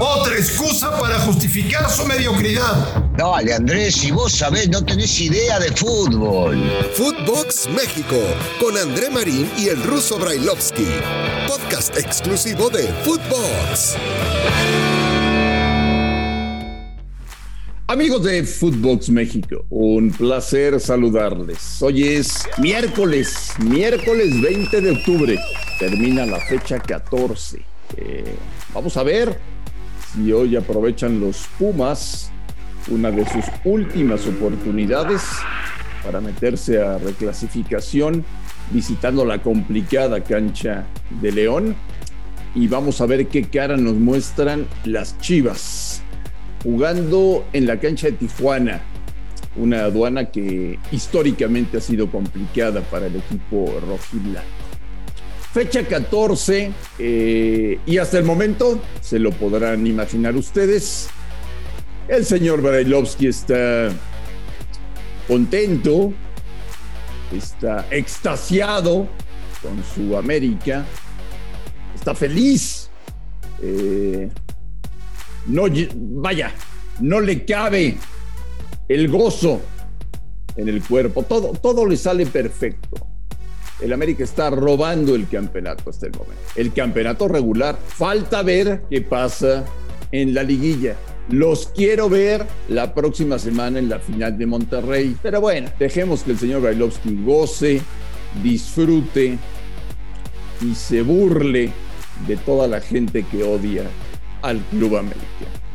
[0.00, 3.04] Otra excusa para justificar su mediocridad.
[3.16, 6.58] Dale, Andrés, si vos sabés, no tenés idea de fútbol.
[6.94, 8.16] Footbox México,
[8.58, 10.86] con André Marín y el ruso Brailovsky.
[11.46, 13.96] Podcast exclusivo de Footbox.
[17.88, 21.82] Amigos de Footbox México, un placer saludarles.
[21.82, 25.38] Hoy es miércoles, miércoles 20 de octubre.
[25.78, 27.67] Termina la fecha 14.
[27.96, 28.34] Eh,
[28.74, 29.38] vamos a ver
[30.12, 32.30] si hoy aprovechan los Pumas
[32.90, 35.22] una de sus últimas oportunidades
[36.02, 38.24] para meterse a reclasificación
[38.70, 40.86] visitando la complicada cancha
[41.20, 41.76] de León.
[42.54, 46.02] Y vamos a ver qué cara nos muestran las Chivas
[46.62, 48.80] jugando en la cancha de Tijuana,
[49.56, 54.67] una aduana que históricamente ha sido complicada para el equipo rojiblanco.
[55.58, 61.08] Fecha 14 eh, y hasta el momento, se lo podrán imaginar ustedes,
[62.06, 63.90] el señor Brailovsky está
[65.26, 66.12] contento,
[67.36, 69.08] está extasiado
[69.60, 70.86] con su América,
[71.92, 72.88] está feliz.
[73.60, 74.28] Eh,
[75.48, 75.64] no,
[75.96, 76.52] vaya,
[77.00, 77.96] no le cabe
[78.88, 79.60] el gozo
[80.54, 83.07] en el cuerpo, todo, todo le sale perfecto
[83.80, 86.42] el América está robando el campeonato hasta el momento.
[86.56, 87.78] El campeonato regular.
[87.86, 89.64] Falta ver qué pasa
[90.10, 90.96] en la liguilla.
[91.30, 95.16] Los quiero ver la próxima semana en la final de Monterrey.
[95.22, 97.80] Pero bueno, dejemos que el señor Bailovsky goce,
[98.42, 99.38] disfrute
[100.60, 101.70] y se burle
[102.26, 103.84] de toda la gente que odia
[104.42, 105.67] al Club América.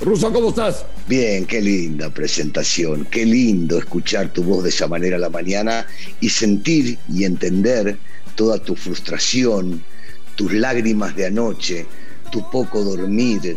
[0.00, 0.84] Ruso, ¿cómo estás?
[1.08, 5.86] Bien, qué linda presentación, qué lindo escuchar tu voz de esa manera la mañana
[6.20, 7.96] y sentir y entender
[8.34, 9.82] toda tu frustración,
[10.34, 11.86] tus lágrimas de anoche,
[12.32, 13.56] tu poco dormir.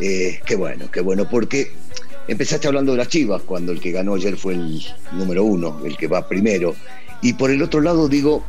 [0.00, 1.72] Eh, qué bueno, qué bueno, porque
[2.28, 5.96] empezaste hablando de las Chivas cuando el que ganó ayer fue el número uno, el
[5.96, 6.76] que va primero.
[7.22, 8.44] Y por el otro lado digo,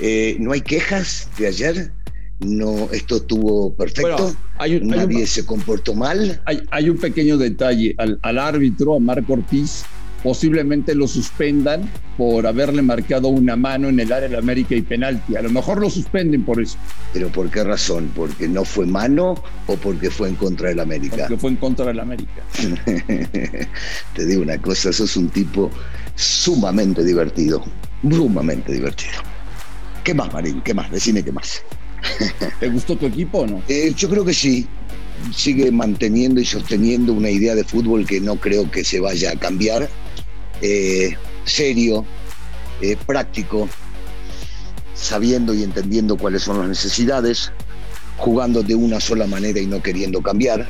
[0.00, 1.92] eh, ¿no hay quejas de ayer?
[2.40, 4.34] No, esto estuvo perfecto,
[4.82, 6.42] nadie se comportó mal.
[6.70, 9.84] Hay, un pequeño detalle, al, árbitro, a Marco Ortiz,
[10.22, 15.34] posiblemente lo suspendan por haberle marcado una mano en el área de América y penalti.
[15.36, 16.76] A lo mejor lo suspenden por eso.
[17.14, 18.10] ¿Pero por qué razón?
[18.14, 19.34] ¿Porque no fue mano
[19.66, 21.16] o porque fue en contra del América?
[21.20, 22.42] Porque fue en contra del América.
[24.14, 25.70] Te digo una cosa, sos un tipo
[26.16, 27.64] sumamente divertido,
[28.02, 29.22] sumamente divertido.
[30.04, 30.60] ¿Qué más, Marín?
[30.60, 30.90] ¿Qué más?
[30.90, 31.62] Decime qué más.
[32.60, 33.62] ¿Te gustó tu equipo o no?
[33.68, 34.66] Eh, yo creo que sí.
[35.34, 39.36] Sigue manteniendo y sosteniendo una idea de fútbol que no creo que se vaya a
[39.36, 39.88] cambiar.
[40.60, 42.04] Eh, serio,
[42.80, 43.68] eh, práctico,
[44.94, 47.50] sabiendo y entendiendo cuáles son las necesidades,
[48.18, 50.66] jugando de una sola manera y no queriendo cambiar.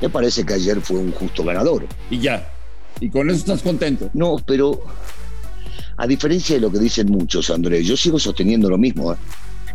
[0.00, 1.86] Me parece que ayer fue un justo ganador.
[2.10, 2.48] Y ya.
[3.00, 4.10] ¿Y con eso estás contento?
[4.14, 4.84] No, pero
[5.96, 9.16] a diferencia de lo que dicen muchos, Andrés, yo sigo sosteniendo lo mismo.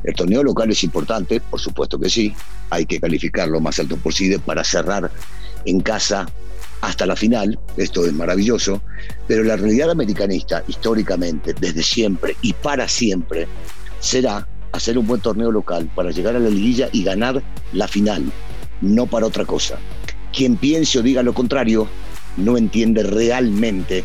[0.03, 2.34] El torneo local es importante, por supuesto que sí,
[2.69, 5.12] hay que calificarlo más alto posible para cerrar
[5.66, 6.28] en casa
[6.81, 8.81] hasta la final, esto es maravilloso,
[9.28, 13.47] pero la realidad americanista, históricamente, desde siempre y para siempre,
[14.00, 17.41] será hacer un buen torneo local para llegar a la liguilla y ganar
[17.74, 18.31] la final,
[18.81, 19.78] no para otra cosa.
[20.31, 21.88] Quien piense o diga lo contrario,
[22.38, 24.03] no entiende realmente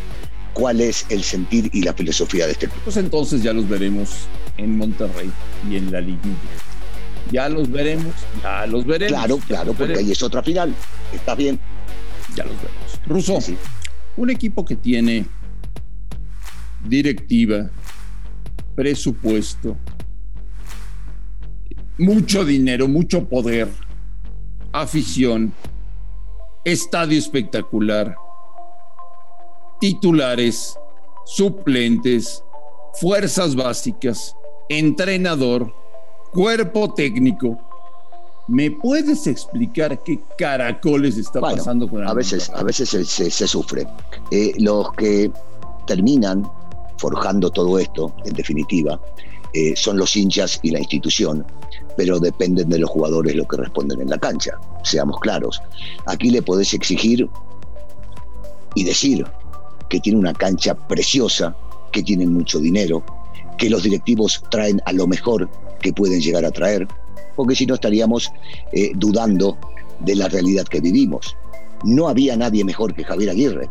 [0.53, 2.81] cuál es el sentir y la filosofía de este club.
[2.83, 4.27] Pues entonces ya los veremos
[4.57, 5.31] en Monterrey
[5.69, 6.37] y en la liguilla.
[7.31, 9.17] Ya los veremos, ya los veremos.
[9.17, 10.73] Claro, claro, porque ahí es otra final.
[11.13, 11.59] Está bien.
[12.35, 12.83] Ya los veremos.
[13.07, 13.39] Russo,
[14.17, 15.25] un equipo que tiene
[16.85, 17.69] directiva,
[18.75, 19.77] presupuesto,
[21.97, 23.69] mucho dinero, mucho poder,
[24.71, 25.53] afición,
[26.65, 28.15] estadio espectacular,
[29.79, 30.77] titulares,
[31.25, 32.43] suplentes,
[32.93, 34.35] fuerzas básicas,
[34.69, 35.73] entrenador,
[36.31, 37.57] cuerpo técnico.
[38.47, 43.87] ¿Me puedes explicar qué caracoles está pasando con el A veces, a veces se, sufre.
[44.31, 45.31] Eh, los que
[45.87, 46.43] terminan
[46.97, 48.99] forjando todo esto, en definitiva,
[49.53, 51.45] eh, son los hinchas y la institución,
[51.95, 55.61] pero dependen de los jugadores lo que responden en la cancha, seamos claros.
[56.05, 57.29] Aquí le podés exigir
[58.75, 59.25] y decir
[59.89, 61.55] que tiene una cancha preciosa,
[61.91, 63.03] que tienen mucho dinero,
[63.57, 65.49] que los directivos traen a lo mejor
[65.81, 66.87] que pueden llegar a traer,
[67.35, 68.31] porque si no estaríamos
[68.71, 69.57] eh, dudando
[69.99, 71.35] de la realidad que vivimos.
[71.83, 73.69] No había nadie mejor que Javier Aguirre.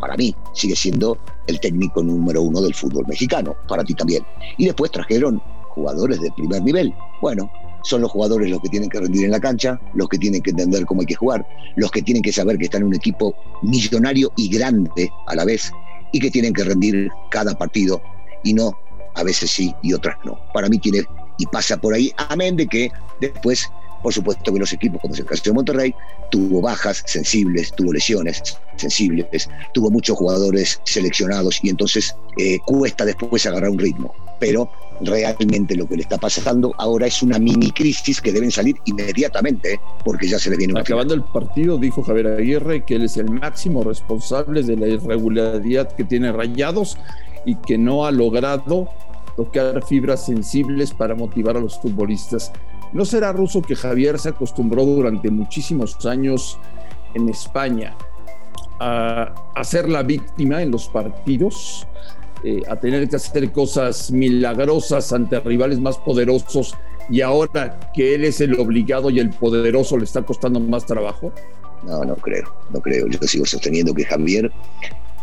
[0.00, 4.22] Para mí sigue siendo el técnico número uno del fútbol mexicano, para ti también.
[4.56, 6.94] Y después trajeron jugadores de primer nivel.
[7.20, 7.50] Bueno,
[7.82, 10.50] son los jugadores los que tienen que rendir en la cancha, los que tienen que
[10.50, 13.34] entender cómo hay que jugar, los que tienen que saber que están en un equipo
[13.62, 15.72] millonario y grande a la vez
[16.12, 18.00] y que tienen que rendir cada partido
[18.44, 18.72] y no
[19.18, 20.38] a veces sí y otras no.
[20.52, 21.04] Para mí tiene
[21.38, 23.70] y pasa por ahí, amén de que después,
[24.02, 25.94] por supuesto que los equipos, como es el caso de Monterrey,
[26.30, 28.42] tuvo bajas sensibles, tuvo lesiones
[28.76, 34.14] sensibles, tuvo muchos jugadores seleccionados y entonces eh, cuesta después agarrar un ritmo.
[34.40, 34.70] Pero
[35.00, 39.74] realmente lo que le está pasando ahora es una mini crisis que deben salir inmediatamente
[39.74, 39.80] ¿eh?
[40.04, 43.16] porque ya se le viene una Acabando el partido, dijo Javier Aguirre que él es
[43.16, 46.98] el máximo responsable de la irregularidad que tiene Rayados
[47.44, 48.88] y que no ha logrado
[49.38, 52.50] tocar fibras sensibles para motivar a los futbolistas.
[52.92, 56.58] ¿No será ruso que Javier se acostumbró durante muchísimos años
[57.14, 57.96] en España
[58.80, 61.86] a, a ser la víctima en los partidos?
[62.42, 66.74] Eh, a tener que hacer cosas milagrosas ante rivales más poderosos
[67.08, 71.32] y ahora que él es el obligado y el poderoso le está costando más trabajo?
[71.84, 73.06] No, no creo, no creo.
[73.06, 74.50] Yo sigo sosteniendo que Javier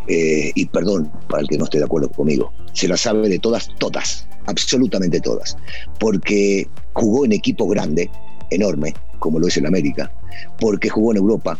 [0.08, 3.40] eh, y perdón para el que no esté de acuerdo conmigo, se la sabe de
[3.40, 5.58] todas, todas, absolutamente todas,
[6.00, 8.10] porque jugó en equipo grande,
[8.50, 10.12] enorme, como lo es en América,
[10.60, 11.58] porque jugó en Europa,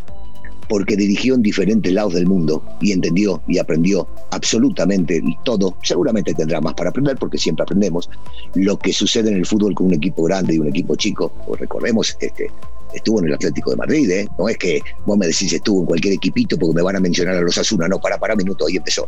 [0.68, 5.78] porque dirigió en diferentes lados del mundo y entendió y aprendió absolutamente todo.
[5.84, 8.10] Seguramente tendrá más para aprender porque siempre aprendemos
[8.56, 11.32] lo que sucede en el fútbol con un equipo grande y un equipo chico.
[11.46, 12.50] Pues recordemos, este,
[12.96, 14.28] estuvo en el Atlético de Madrid, ¿eh?
[14.38, 17.36] No es que vos me decís estuvo en cualquier equipito porque me van a mencionar
[17.36, 19.08] a los Asuna, no, para, para, minuto, ahí empezó.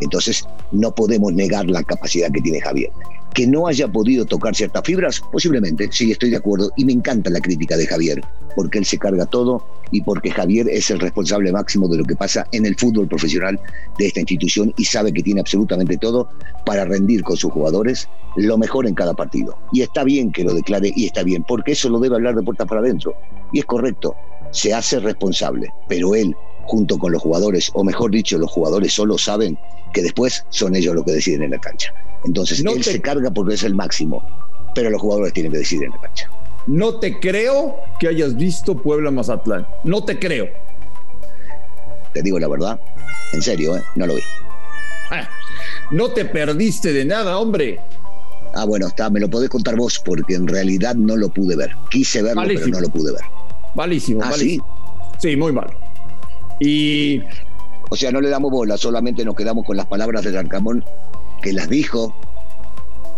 [0.00, 2.90] Entonces, no podemos negar la capacidad que tiene Javier.
[3.34, 7.30] Que no haya podido tocar ciertas fibras, posiblemente, sí, estoy de acuerdo, y me encanta
[7.30, 8.20] la crítica de Javier,
[8.56, 12.16] porque él se carga todo y porque Javier es el responsable máximo de lo que
[12.16, 13.58] pasa en el fútbol profesional
[13.98, 16.28] de esta institución y sabe que tiene absolutamente todo
[16.66, 19.56] para rendir con sus jugadores lo mejor en cada partido.
[19.72, 22.42] Y está bien que lo declare y está bien, porque eso lo debe hablar de
[22.42, 23.14] puertas para adentro.
[23.52, 24.14] Y es correcto,
[24.50, 26.34] se hace responsable, pero él
[26.68, 29.58] junto con los jugadores, o mejor dicho, los jugadores solo saben
[29.94, 31.94] que después son ellos los que deciden en la cancha.
[32.24, 34.22] Entonces él se carga porque es el máximo,
[34.74, 36.30] pero los jugadores tienen que decidir en la cancha.
[36.66, 39.66] No te creo que hayas visto Puebla Mazatlán.
[39.82, 40.46] No te creo.
[42.12, 42.78] Te digo la verdad,
[43.32, 43.82] en serio, ¿eh?
[43.96, 44.22] no lo vi.
[45.10, 45.26] Ah,
[45.90, 47.80] no te perdiste de nada, hombre.
[48.54, 51.70] Ah, bueno, está, me lo podés contar vos porque en realidad no lo pude ver.
[51.90, 53.22] Quise verlo, pero no lo pude ver.
[53.74, 54.66] Malísimo, ¿Ah, malísimo.
[55.18, 55.30] ¿sí?
[55.30, 55.74] sí, muy mal.
[56.60, 57.22] Y.
[57.90, 60.84] O sea, no le damos bola, solamente nos quedamos con las palabras de Arcamón
[61.42, 62.14] que las dijo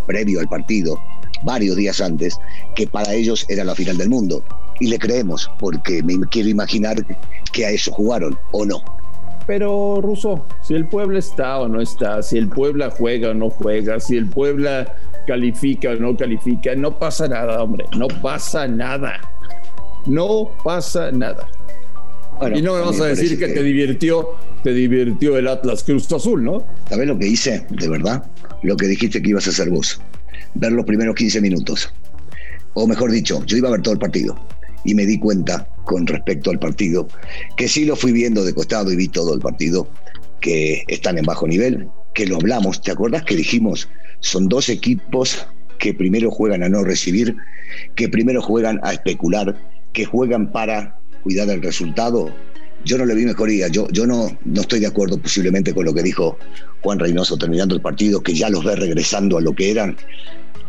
[0.07, 0.99] previo al partido,
[1.43, 2.39] varios días antes,
[2.75, 4.45] que para ellos era la final del mundo.
[4.79, 7.05] Y le creemos, porque me quiero imaginar
[7.53, 8.83] que a eso jugaron, ¿o no?
[9.47, 13.51] Pero, Russo, si el Puebla está o no está, si el Puebla juega o no
[13.51, 14.95] juega, si el Puebla
[15.27, 19.21] califica o no califica, no pasa nada, hombre, no pasa nada.
[20.07, 21.47] No pasa nada
[22.55, 24.31] y no me vas a decir que, te divirtió,
[24.63, 26.67] te divirtió el Atlas Cruz Azul, ¿no?
[26.89, 28.25] ¿Sabes lo que hice, de verdad?
[28.63, 30.01] Lo que dijiste que ibas a hacer vos.
[30.55, 31.93] Ver los primeros 15 minutos.
[32.75, 34.39] O mejor dicho, yo iba a ver todo el partido.
[34.85, 37.09] Y me di cuenta, con respecto al partido,
[37.57, 39.89] que sí lo fui viendo de costado y vi todo el partido,
[40.41, 42.81] que están en bajo nivel, que lo hablamos.
[42.81, 43.89] ¿Te acuerdas que dijimos?
[44.21, 45.47] Son dos equipos
[45.79, 47.37] que primero juegan a no recibir,
[47.95, 49.57] que primero juegan a especular,
[49.93, 52.35] que juegan para cuidar el resultado,
[52.85, 53.69] yo no le vi mejoría.
[53.69, 56.39] Yo, yo no, no estoy de acuerdo posiblemente con lo que dijo
[56.83, 59.97] Juan Reynoso terminando el partido, que ya los ve regresando a lo que eran.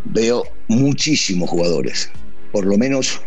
[0.05, 2.09] Veo muchísimos jugadores,
[2.51, 3.21] por lo menos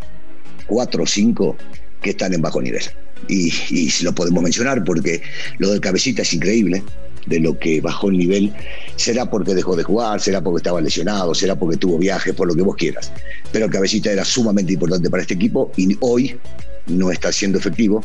[0.66, 1.56] cuatro o cinco
[2.02, 2.82] que están en bajo nivel.
[3.28, 5.22] Y, y lo podemos mencionar porque
[5.58, 6.82] lo del cabecita es increíble
[7.26, 8.52] de lo que bajó el nivel,
[8.96, 12.54] será porque dejó de jugar, será porque estaba lesionado, será porque tuvo viaje, por lo
[12.54, 13.12] que vos quieras.
[13.52, 16.38] Pero el cabecita era sumamente importante para este equipo y hoy
[16.86, 18.04] no está siendo efectivo,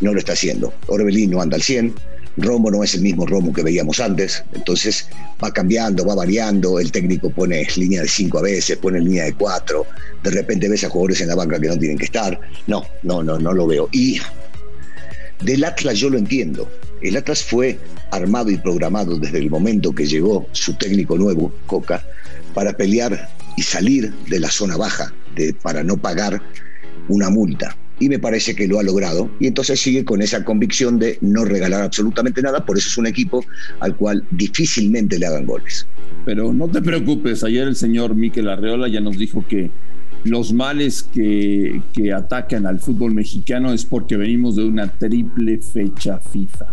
[0.00, 0.72] no lo está haciendo.
[0.86, 1.94] Orbelín no anda al 100,
[2.36, 5.06] Romo no es el mismo Romo que veíamos antes, entonces
[5.42, 9.34] va cambiando, va variando, el técnico pone línea de 5 a veces, pone línea de
[9.34, 9.86] 4,
[10.22, 12.40] de repente ves a jugadores en la banca que no tienen que estar.
[12.66, 13.88] No, no, no, no lo veo.
[13.92, 14.18] Y
[15.42, 16.70] del Atlas yo lo entiendo.
[17.02, 17.78] El Atlas fue
[18.10, 22.02] armado y programado desde el momento que llegó su técnico nuevo, Coca,
[22.54, 25.12] para pelear y salir de la zona baja,
[25.62, 26.40] para no pagar
[27.08, 29.30] una multa y me parece que lo ha logrado.
[29.38, 33.06] Y entonces sigue con esa convicción de no regalar absolutamente nada, por eso es un
[33.06, 33.44] equipo
[33.78, 35.86] al cual difícilmente le hagan goles.
[36.24, 39.70] Pero no te preocupes, ayer el señor Miquel Arreola ya nos dijo que
[40.24, 46.18] los males que, que atacan al fútbol mexicano es porque venimos de una triple fecha
[46.18, 46.66] FIFA.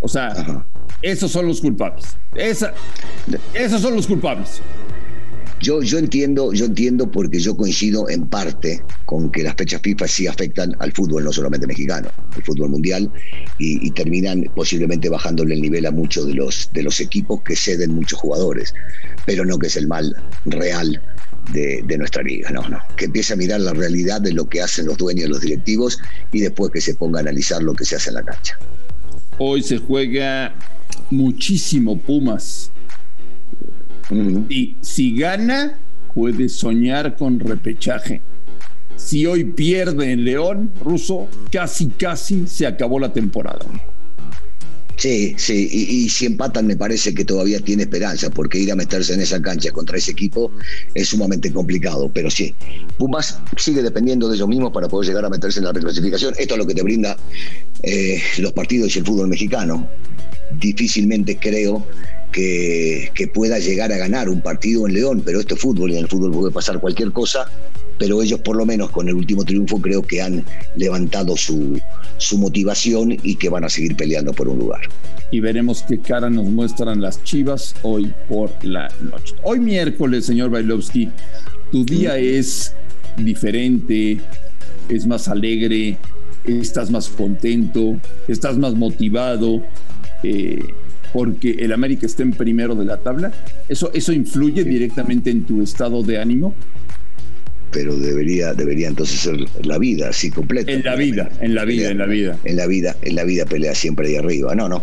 [0.00, 0.64] O sea,
[1.00, 2.16] esos son los culpables.
[2.34, 2.74] Esa,
[3.54, 4.60] esos son los culpables.
[5.60, 10.06] Yo, yo entiendo, yo entiendo porque yo coincido en parte con que las fechas FIFA
[10.06, 13.10] sí afectan al fútbol, no solamente mexicano, al fútbol mundial,
[13.58, 17.94] y, terminan posiblemente bajándole el nivel a muchos de los, de los equipos que ceden
[17.94, 18.74] muchos jugadores,
[19.24, 21.02] pero no que es el mal real
[21.52, 22.78] de, de, nuestra liga, no, no.
[22.96, 25.98] Que empiece a mirar la realidad de lo que hacen los dueños, los directivos,
[26.32, 28.58] y después que se ponga a analizar lo que se hace en la cancha.
[29.38, 30.54] Hoy se juega
[31.10, 32.70] muchísimo Pumas.
[34.48, 35.78] Y si gana,
[36.14, 38.22] puede soñar con repechaje.
[38.96, 43.66] Si hoy pierde en León, Ruso, casi, casi se acabó la temporada.
[44.96, 49.12] Sí, sí, y, si empatan me parece que todavía tiene esperanza, porque ir a meterse
[49.12, 50.50] en esa cancha contra ese equipo
[50.94, 52.54] es sumamente complicado, pero sí,
[52.96, 56.34] Pumas sigue dependiendo de ellos mismos para poder llegar a meterse en la reclasificación.
[56.38, 57.14] Esto es lo que te brinda
[57.82, 59.86] eh, los partidos y el fútbol mexicano.
[60.52, 61.86] Difícilmente creo
[62.32, 65.96] que, que, pueda llegar a ganar un partido en León, pero esto es fútbol y
[65.96, 67.50] en el fútbol puede pasar cualquier cosa
[67.98, 70.44] pero ellos por lo menos con el último triunfo creo que han
[70.76, 71.80] levantado su,
[72.18, 74.82] su motivación y que van a seguir peleando por un lugar.
[75.30, 79.34] Y veremos qué cara nos muestran las Chivas hoy por la noche.
[79.42, 81.10] Hoy miércoles, señor Bailovsky,
[81.72, 82.74] tu día es
[83.16, 84.20] diferente,
[84.88, 85.98] es más alegre,
[86.44, 87.98] estás más contento,
[88.28, 89.62] estás más motivado.
[90.22, 90.62] Eh,
[91.12, 93.32] porque el América está en primero de la tabla,
[93.68, 96.54] ¿eso, eso influye directamente en tu estado de ánimo?
[97.76, 100.72] Pero debería, debería entonces ser la vida así completa.
[100.72, 102.38] En la vida, en la vida, en la vida.
[102.44, 104.54] En la vida, en la vida pelea siempre ahí arriba.
[104.54, 104.82] No, no,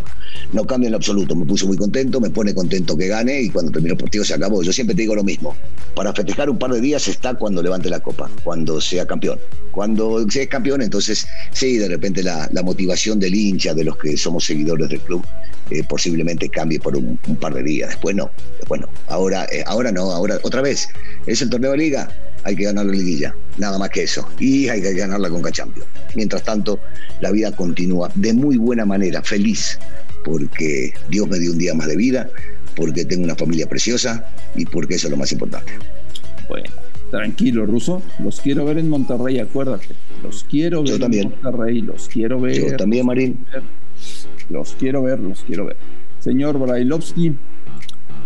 [0.51, 1.35] no cambia en absoluto.
[1.35, 4.35] Me puse muy contento, me pone contento que gane y cuando terminó el partido se
[4.35, 4.61] acabó.
[4.61, 5.55] Yo siempre te digo lo mismo.
[5.95, 9.39] Para festejar un par de días está cuando levante la copa, cuando sea campeón.
[9.71, 14.45] Cuando sea campeón, entonces sí, de repente la, motivación del hincha, de los que somos
[14.45, 15.25] seguidores del club,
[15.71, 17.89] eh, posiblemente cambie por un, par de días.
[17.89, 18.89] Después no, después no.
[19.07, 20.87] Ahora, eh, ahora no, ahora otra vez.
[21.25, 22.07] Es el torneo de liga
[22.43, 24.27] hay que ganar la liguilla, nada más que eso.
[24.39, 25.87] Y hay que ganar la Conca Champions.
[26.15, 26.79] Mientras tanto,
[27.21, 29.79] la vida continúa de muy buena manera, feliz,
[30.23, 32.29] porque Dios me dio un día más de vida,
[32.75, 35.71] porque tengo una familia preciosa y porque eso es lo más importante.
[36.49, 36.69] Bueno,
[37.11, 38.01] tranquilo, Ruso.
[38.19, 39.87] Los quiero ver en Monterrey, acuérdate.
[40.21, 41.31] Los quiero ver también.
[41.33, 42.71] en Monterrey, los quiero ver.
[42.71, 43.45] Yo también, Marín.
[44.49, 45.77] Los quiero ver, los quiero ver.
[46.19, 47.35] Señor Brailovsky,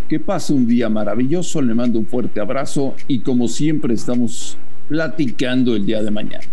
[0.08, 5.76] que pase un día maravilloso, le mando un fuerte abrazo y como siempre estamos platicando
[5.76, 6.46] el día de mañana.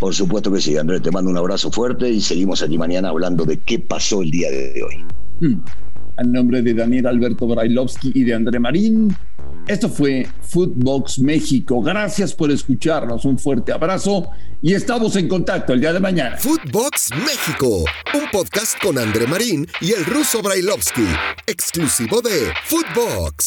[0.00, 3.44] Por supuesto que sí, Andrés, te mando un abrazo fuerte y seguimos aquí mañana hablando
[3.44, 5.04] de qué pasó el día de hoy.
[5.40, 5.60] Hmm.
[6.18, 9.16] A nombre de Daniel Alberto Brailovsky y de André Marín,
[9.68, 11.80] esto fue Footbox México.
[11.80, 13.24] Gracias por escucharnos.
[13.24, 14.28] Un fuerte abrazo
[14.60, 16.36] y estamos en contacto el día de mañana.
[16.36, 17.84] Footbox México,
[18.14, 21.06] un podcast con André Marín y el ruso Brailovsky,
[21.46, 23.46] exclusivo de Footbox.